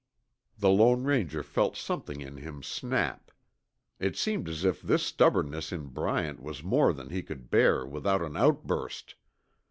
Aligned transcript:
The 0.57 0.71
Lone 0.71 1.03
Ranger 1.03 1.43
felt 1.43 1.77
something 1.77 2.21
in 2.21 2.37
him 2.37 2.63
snap. 2.63 3.29
It 3.99 4.17
seemed 4.17 4.49
as 4.49 4.65
if 4.65 4.81
this 4.81 5.03
stubbornness 5.05 5.71
in 5.71 5.89
Bryant 5.89 6.41
was 6.41 6.63
more 6.63 6.91
than 6.91 7.11
he 7.11 7.21
could 7.21 7.51
bear 7.51 7.85
without 7.85 8.23
an 8.23 8.35
outburst! 8.35 9.13